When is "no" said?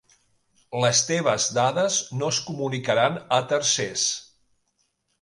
2.21-2.31